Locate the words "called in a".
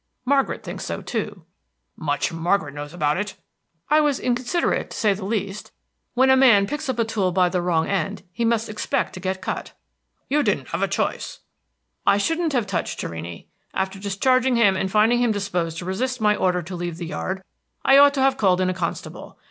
18.37-18.73